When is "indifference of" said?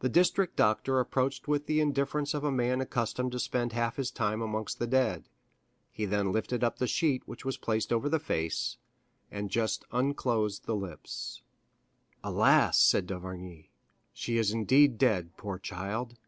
1.80-2.44